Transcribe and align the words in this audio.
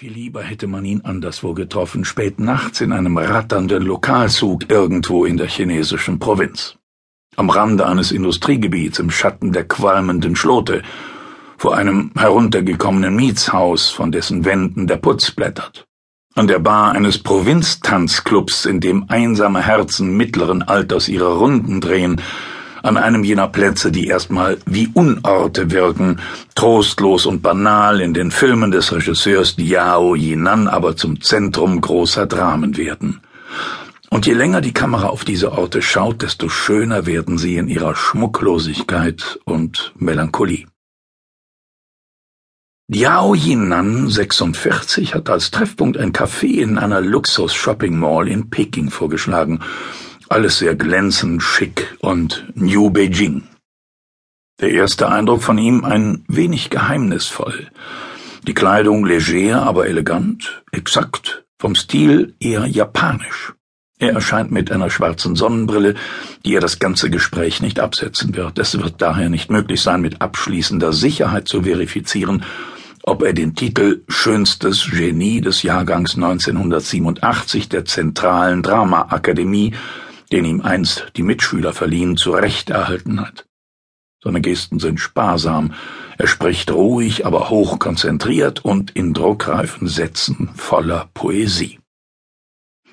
Viel 0.00 0.14
lieber 0.14 0.42
hätte 0.42 0.66
man 0.66 0.86
ihn 0.86 1.02
anderswo 1.02 1.52
getroffen, 1.52 2.06
spät 2.06 2.40
nachts 2.40 2.80
in 2.80 2.90
einem 2.90 3.18
ratternden 3.18 3.82
Lokalzug 3.82 4.70
irgendwo 4.70 5.26
in 5.26 5.36
der 5.36 5.46
chinesischen 5.46 6.18
Provinz. 6.18 6.78
Am 7.36 7.50
Rande 7.50 7.86
eines 7.86 8.10
Industriegebiets 8.10 8.98
im 8.98 9.10
Schatten 9.10 9.52
der 9.52 9.68
qualmenden 9.68 10.36
Schlote, 10.36 10.80
vor 11.58 11.76
einem 11.76 12.12
heruntergekommenen 12.16 13.14
Mietshaus, 13.14 13.90
von 13.90 14.10
dessen 14.10 14.46
Wänden 14.46 14.86
der 14.86 14.96
Putz 14.96 15.32
blättert. 15.32 15.86
An 16.34 16.46
der 16.46 16.60
Bar 16.60 16.92
eines 16.92 17.18
Provinztanzclubs, 17.18 18.64
in 18.64 18.80
dem 18.80 19.04
einsame 19.10 19.60
Herzen 19.60 20.16
mittleren 20.16 20.62
Alters 20.62 21.08
ihre 21.08 21.36
Runden 21.36 21.82
drehen, 21.82 22.22
an 22.82 22.96
einem 22.96 23.24
jener 23.24 23.48
Plätze, 23.48 23.92
die 23.92 24.06
erstmal 24.06 24.58
wie 24.66 24.88
Unorte 24.92 25.70
wirken, 25.70 26.20
trostlos 26.54 27.26
und 27.26 27.42
banal 27.42 28.00
in 28.00 28.14
den 28.14 28.30
Filmen 28.30 28.70
des 28.70 28.92
Regisseurs 28.92 29.56
Diao 29.56 30.14
Yinan 30.14 30.68
aber 30.68 30.96
zum 30.96 31.20
Zentrum 31.20 31.80
großer 31.80 32.26
Dramen 32.26 32.76
werden. 32.76 33.20
Und 34.10 34.26
je 34.26 34.32
länger 34.32 34.60
die 34.60 34.72
Kamera 34.72 35.06
auf 35.06 35.24
diese 35.24 35.52
Orte 35.52 35.82
schaut, 35.82 36.22
desto 36.22 36.48
schöner 36.48 37.06
werden 37.06 37.38
sie 37.38 37.56
in 37.56 37.68
ihrer 37.68 37.94
Schmucklosigkeit 37.94 39.38
und 39.44 39.92
Melancholie. 39.96 40.66
Diao 42.88 43.36
Yinan, 43.36 44.08
46, 44.08 45.14
hat 45.14 45.30
als 45.30 45.52
Treffpunkt 45.52 45.96
ein 45.96 46.12
Café 46.12 46.60
in 46.60 46.76
einer 46.76 47.00
Luxus-Shopping 47.00 47.96
Mall 47.96 48.26
in 48.26 48.50
Peking 48.50 48.90
vorgeschlagen 48.90 49.60
alles 50.30 50.58
sehr 50.58 50.76
glänzend, 50.76 51.42
schick 51.42 51.96
und 52.00 52.46
New 52.54 52.90
Beijing. 52.90 53.42
Der 54.60 54.70
erste 54.70 55.08
Eindruck 55.08 55.42
von 55.42 55.58
ihm 55.58 55.84
ein 55.84 56.24
wenig 56.28 56.70
geheimnisvoll. 56.70 57.68
Die 58.46 58.54
Kleidung 58.54 59.04
leger, 59.04 59.62
aber 59.62 59.88
elegant, 59.88 60.62
exakt, 60.70 61.44
vom 61.58 61.74
Stil 61.74 62.34
eher 62.38 62.64
japanisch. 62.66 63.54
Er 63.98 64.12
erscheint 64.12 64.52
mit 64.52 64.70
einer 64.70 64.88
schwarzen 64.88 65.34
Sonnenbrille, 65.34 65.96
die 66.44 66.54
er 66.54 66.60
das 66.60 66.78
ganze 66.78 67.10
Gespräch 67.10 67.60
nicht 67.60 67.80
absetzen 67.80 68.34
wird. 68.36 68.58
Es 68.58 68.78
wird 68.78 69.02
daher 69.02 69.30
nicht 69.30 69.50
möglich 69.50 69.82
sein, 69.82 70.00
mit 70.00 70.22
abschließender 70.22 70.92
Sicherheit 70.92 71.48
zu 71.48 71.64
verifizieren, 71.64 72.44
ob 73.02 73.22
er 73.22 73.32
den 73.32 73.56
Titel 73.56 74.04
Schönstes 74.08 74.90
Genie 74.90 75.40
des 75.40 75.64
Jahrgangs 75.64 76.14
1987 76.14 77.68
der 77.68 77.84
Zentralen 77.84 78.62
Dramaakademie 78.62 79.74
den 80.32 80.44
ihm 80.44 80.60
einst 80.60 81.12
die 81.16 81.22
Mitschüler 81.22 81.72
verliehen, 81.72 82.16
zu 82.16 82.32
Recht 82.32 82.70
erhalten 82.70 83.20
hat. 83.20 83.46
Seine 84.22 84.40
Gesten 84.40 84.78
sind 84.78 85.00
sparsam, 85.00 85.72
er 86.18 86.26
spricht 86.26 86.70
ruhig, 86.70 87.24
aber 87.24 87.48
hoch 87.48 87.78
konzentriert 87.78 88.64
und 88.64 88.90
in 88.90 89.14
druckreifen 89.14 89.88
Sätzen 89.88 90.50
voller 90.54 91.08
Poesie. 91.14 91.78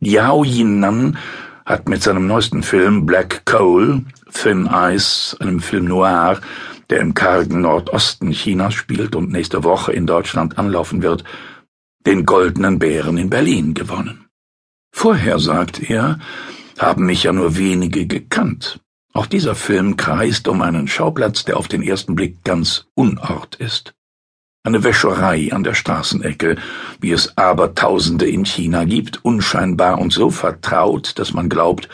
Yao 0.00 0.44
Yinan 0.44 1.18
hat 1.66 1.88
mit 1.88 2.02
seinem 2.02 2.28
neuesten 2.28 2.62
Film 2.62 3.04
Black 3.04 3.44
Coal, 3.44 4.02
Thin 4.32 4.68
Ice, 4.72 5.36
einem 5.40 5.60
Film 5.60 5.86
noir, 5.86 6.40
der 6.88 7.00
im 7.00 7.14
kargen 7.14 7.62
Nordosten 7.62 8.30
Chinas 8.30 8.74
spielt 8.74 9.16
und 9.16 9.30
nächste 9.30 9.64
Woche 9.64 9.92
in 9.92 10.06
Deutschland 10.06 10.56
anlaufen 10.56 11.02
wird, 11.02 11.24
den 12.06 12.24
Goldenen 12.24 12.78
Bären 12.78 13.18
in 13.18 13.28
Berlin 13.28 13.74
gewonnen. 13.74 14.26
Vorher 14.92 15.38
sagt 15.38 15.90
er, 15.90 16.18
haben 16.78 17.06
mich 17.06 17.24
ja 17.24 17.32
nur 17.32 17.56
wenige 17.56 18.06
gekannt. 18.06 18.80
Auch 19.12 19.26
dieser 19.26 19.54
Film 19.54 19.96
kreist 19.96 20.48
um 20.48 20.62
einen 20.62 20.86
Schauplatz, 20.86 21.44
der 21.44 21.56
auf 21.56 21.68
den 21.68 21.82
ersten 21.82 22.14
Blick 22.14 22.44
ganz 22.44 22.86
unort 22.94 23.56
ist. 23.56 23.94
Eine 24.64 24.84
Wäscherei 24.84 25.50
an 25.52 25.64
der 25.64 25.74
Straßenecke, 25.74 26.56
wie 27.00 27.12
es 27.12 27.36
Abertausende 27.38 28.28
in 28.28 28.44
China 28.44 28.84
gibt, 28.84 29.24
unscheinbar 29.24 29.98
und 29.98 30.12
so 30.12 30.30
vertraut, 30.30 31.18
dass 31.18 31.32
man 31.32 31.48
glaubt, 31.48 31.88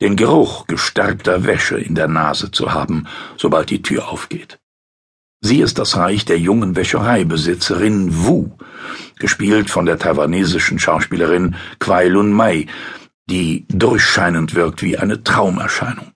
den 0.00 0.16
Geruch 0.16 0.66
gestärkter 0.66 1.44
Wäsche 1.44 1.76
in 1.76 1.94
der 1.94 2.08
Nase 2.08 2.50
zu 2.50 2.72
haben, 2.72 3.06
sobald 3.36 3.70
die 3.70 3.82
Tür 3.82 4.08
aufgeht. 4.08 4.58
Sie 5.40 5.60
ist 5.60 5.78
das 5.78 5.96
Reich 5.96 6.24
der 6.24 6.38
jungen 6.38 6.74
Wäschereibesitzerin 6.74 8.24
Wu, 8.24 8.52
gespielt 9.18 9.68
von 9.68 9.84
der 9.84 9.98
taiwanesischen 9.98 10.78
Schauspielerin 10.78 11.56
Kwai 11.78 12.08
Lun 12.08 12.32
Mai, 12.32 12.66
die 13.30 13.66
durchscheinend 13.68 14.54
wirkt 14.54 14.82
wie 14.82 14.98
eine 14.98 15.22
Traumerscheinung. 15.22 16.12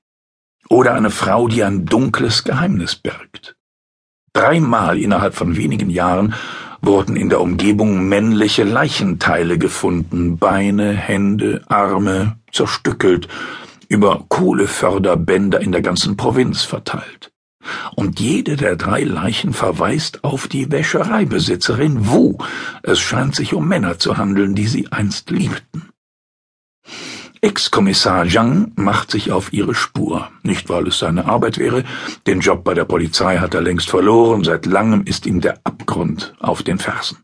Oder 0.68 0.94
eine 0.94 1.10
Frau, 1.10 1.48
die 1.48 1.64
ein 1.64 1.86
dunkles 1.86 2.44
Geheimnis 2.44 2.96
birgt. 2.96 3.56
Dreimal 4.34 4.98
innerhalb 4.98 5.34
von 5.34 5.56
wenigen 5.56 5.88
Jahren 5.90 6.34
wurden 6.82 7.16
in 7.16 7.28
der 7.28 7.40
Umgebung 7.40 8.08
männliche 8.08 8.64
Leichenteile 8.64 9.58
gefunden, 9.58 10.38
Beine, 10.38 10.92
Hände, 10.92 11.62
Arme, 11.68 12.38
zerstückelt, 12.52 13.28
über 13.88 14.26
Kohleförderbänder 14.28 15.60
in 15.60 15.72
der 15.72 15.82
ganzen 15.82 16.16
Provinz 16.16 16.62
verteilt. 16.62 17.32
Und 17.96 18.20
jede 18.20 18.56
der 18.56 18.76
drei 18.76 19.02
Leichen 19.02 19.52
verweist 19.52 20.24
auf 20.24 20.46
die 20.46 20.70
Wäschereibesitzerin 20.70 22.08
Wu. 22.08 22.38
Es 22.82 23.00
scheint 23.00 23.34
sich 23.34 23.54
um 23.54 23.66
Männer 23.66 23.98
zu 23.98 24.16
handeln, 24.16 24.54
die 24.54 24.66
sie 24.66 24.92
einst 24.92 25.30
liebten. 25.30 25.88
Ex-Kommissar 27.40 28.26
Zhang 28.28 28.72
macht 28.76 29.10
sich 29.10 29.30
auf 29.30 29.52
ihre 29.52 29.74
Spur. 29.74 30.30
Nicht, 30.42 30.68
weil 30.68 30.88
es 30.88 30.98
seine 30.98 31.26
Arbeit 31.26 31.58
wäre, 31.58 31.84
den 32.26 32.40
Job 32.40 32.64
bei 32.64 32.74
der 32.74 32.84
Polizei 32.84 33.38
hat 33.38 33.54
er 33.54 33.60
längst 33.60 33.90
verloren, 33.90 34.44
seit 34.44 34.66
langem 34.66 35.04
ist 35.04 35.26
ihm 35.26 35.40
der 35.40 35.60
Abgrund 35.64 36.34
auf 36.40 36.62
den 36.62 36.78
Fersen. 36.78 37.18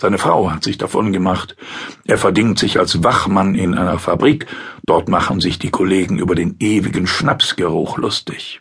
Seine 0.00 0.18
Frau 0.18 0.50
hat 0.50 0.64
sich 0.64 0.76
davon 0.76 1.12
gemacht. 1.12 1.56
Er 2.04 2.18
verdingt 2.18 2.58
sich 2.58 2.78
als 2.78 3.02
Wachmann 3.02 3.54
in 3.54 3.74
einer 3.74 3.98
Fabrik. 3.98 4.46
Dort 4.84 5.08
machen 5.08 5.40
sich 5.40 5.58
die 5.58 5.70
Kollegen 5.70 6.18
über 6.18 6.34
den 6.34 6.56
ewigen 6.58 7.06
Schnapsgeruch 7.06 7.98
lustig. 7.98 8.60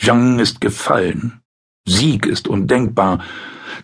Zhang 0.00 0.38
ist 0.38 0.60
gefallen. 0.60 1.40
Sieg 1.86 2.26
ist 2.26 2.48
undenkbar. 2.48 3.20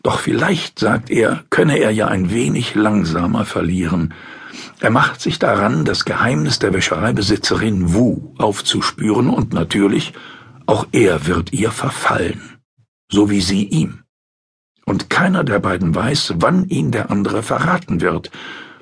Doch 0.02 0.20
vielleicht, 0.20 0.78
sagt 0.78 1.10
er, 1.10 1.44
könne 1.50 1.78
er 1.78 1.90
ja 1.90 2.08
ein 2.08 2.30
wenig 2.30 2.74
langsamer 2.74 3.44
verlieren. 3.44 4.14
Er 4.80 4.90
macht 4.90 5.20
sich 5.20 5.38
daran, 5.38 5.84
das 5.84 6.04
Geheimnis 6.04 6.58
der 6.58 6.72
Wäschereibesitzerin 6.72 7.94
Wu 7.94 8.34
aufzuspüren 8.38 9.30
und 9.30 9.52
natürlich, 9.52 10.12
auch 10.66 10.86
er 10.92 11.26
wird 11.26 11.52
ihr 11.52 11.70
verfallen, 11.70 12.58
so 13.10 13.30
wie 13.30 13.40
sie 13.40 13.64
ihm. 13.64 14.02
Und 14.84 15.10
keiner 15.10 15.44
der 15.44 15.58
beiden 15.58 15.94
weiß, 15.94 16.34
wann 16.36 16.68
ihn 16.68 16.90
der 16.90 17.10
andere 17.10 17.42
verraten 17.42 18.00
wird, 18.00 18.30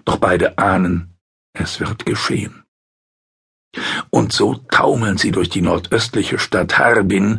doch 0.05 0.17
beide 0.17 0.59
ahnen, 0.59 1.17
es 1.53 1.81
wird 1.81 2.05
geschehen. 2.05 2.65
Und 4.11 4.33
so 4.33 4.55
taumeln 4.71 5.19
sie 5.19 5.31
durch 5.31 5.49
die 5.49 5.63
nordöstliche 5.63 6.39
Stadt 6.39 6.79
Harbin, 6.79 7.39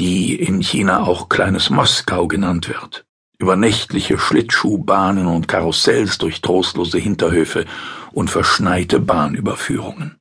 die 0.00 0.34
in 0.34 0.60
China 0.62 1.04
auch 1.04 1.28
kleines 1.28 1.70
Moskau 1.70 2.26
genannt 2.26 2.68
wird 2.68 3.04
über 3.40 3.56
nächtliche 3.56 4.18
Schlittschuhbahnen 4.18 5.26
und 5.26 5.48
Karussells 5.48 6.18
durch 6.18 6.42
trostlose 6.42 6.98
Hinterhöfe 6.98 7.64
und 8.12 8.28
verschneite 8.28 9.00
Bahnüberführungen. 9.00 10.18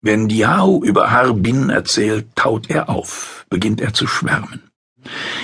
Wenn 0.00 0.28
Diao 0.28 0.82
über 0.82 1.10
Harbin 1.10 1.68
erzählt, 1.68 2.28
taut 2.34 2.70
er 2.70 2.88
auf, 2.88 3.46
beginnt 3.50 3.80
er 3.80 3.92
zu 3.92 4.06
schwärmen. 4.06 4.62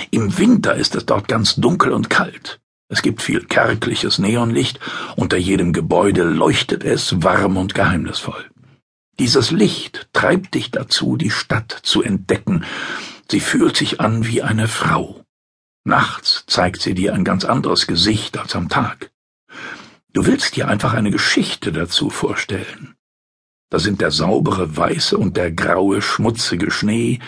Im 0.09 0.37
Winter 0.39 0.73
ist 0.73 0.95
es 0.95 1.05
dort 1.05 1.27
ganz 1.27 1.55
dunkel 1.55 1.93
und 1.93 2.09
kalt. 2.09 2.59
Es 2.89 3.03
gibt 3.03 3.21
viel 3.21 3.45
kärgliches 3.45 4.17
Neonlicht, 4.17 4.79
unter 5.15 5.37
jedem 5.37 5.73
Gebäude 5.73 6.23
leuchtet 6.23 6.83
es 6.83 7.21
warm 7.23 7.57
und 7.57 7.75
geheimnisvoll. 7.75 8.49
Dieses 9.19 9.51
Licht 9.51 10.09
treibt 10.13 10.55
dich 10.55 10.71
dazu, 10.71 11.15
die 11.15 11.29
Stadt 11.29 11.79
zu 11.83 12.01
entdecken. 12.01 12.65
Sie 13.31 13.39
fühlt 13.39 13.77
sich 13.77 14.01
an 14.01 14.27
wie 14.27 14.41
eine 14.41 14.67
Frau. 14.67 15.23
Nachts 15.85 16.43
zeigt 16.47 16.81
sie 16.81 16.93
dir 16.93 17.13
ein 17.13 17.23
ganz 17.23 17.45
anderes 17.45 17.87
Gesicht 17.87 18.37
als 18.37 18.57
am 18.57 18.67
Tag. 18.67 19.09
Du 20.11 20.25
willst 20.25 20.57
dir 20.57 20.67
einfach 20.67 20.93
eine 20.93 21.11
Geschichte 21.11 21.71
dazu 21.71 22.09
vorstellen. 22.09 22.95
Da 23.69 23.79
sind 23.79 24.01
der 24.01 24.11
saubere 24.11 24.75
weiße 24.75 25.17
und 25.17 25.37
der 25.37 25.49
graue 25.49 26.01
schmutzige 26.01 26.71
Schnee, 26.71 27.19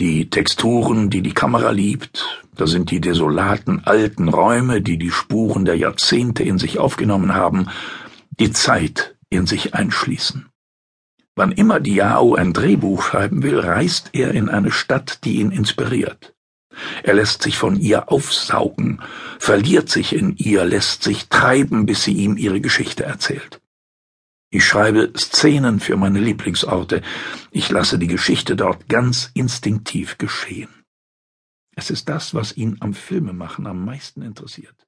die 0.00 0.30
Texturen, 0.30 1.10
die 1.10 1.20
die 1.20 1.34
Kamera 1.34 1.72
liebt, 1.72 2.42
da 2.56 2.66
sind 2.66 2.90
die 2.90 3.02
desolaten 3.02 3.84
alten 3.84 4.30
Räume, 4.30 4.80
die 4.80 4.96
die 4.96 5.10
Spuren 5.10 5.66
der 5.66 5.76
Jahrzehnte 5.76 6.42
in 6.42 6.56
sich 6.56 6.78
aufgenommen 6.78 7.34
haben, 7.34 7.68
die 8.30 8.50
Zeit 8.50 9.14
in 9.28 9.46
sich 9.46 9.74
einschließen. 9.74 10.48
Wann 11.36 11.52
immer 11.52 11.80
Diao 11.80 12.34
ein 12.34 12.52
Drehbuch 12.52 13.02
schreiben 13.02 13.42
will, 13.42 13.58
reist 13.58 14.10
er 14.12 14.32
in 14.32 14.48
eine 14.48 14.70
Stadt, 14.70 15.24
die 15.24 15.36
ihn 15.40 15.50
inspiriert. 15.50 16.34
Er 17.02 17.14
lässt 17.14 17.42
sich 17.42 17.56
von 17.56 17.76
ihr 17.76 18.10
aufsaugen, 18.10 19.00
verliert 19.38 19.88
sich 19.88 20.14
in 20.14 20.36
ihr, 20.36 20.64
lässt 20.64 21.02
sich 21.02 21.28
treiben, 21.28 21.86
bis 21.86 22.04
sie 22.04 22.12
ihm 22.12 22.36
ihre 22.36 22.60
Geschichte 22.60 23.04
erzählt. 23.04 23.60
Ich 24.50 24.64
schreibe 24.64 25.12
Szenen 25.16 25.80
für 25.80 25.96
meine 25.96 26.20
Lieblingsorte. 26.20 27.02
Ich 27.50 27.70
lasse 27.70 27.98
die 27.98 28.06
Geschichte 28.06 28.54
dort 28.54 28.88
ganz 28.88 29.30
instinktiv 29.34 30.18
geschehen. 30.18 30.68
Es 31.74 31.90
ist 31.90 32.08
das, 32.08 32.34
was 32.34 32.56
ihn 32.56 32.76
am 32.78 32.94
Filmemachen 32.94 33.66
am 33.66 33.84
meisten 33.84 34.22
interessiert. 34.22 34.83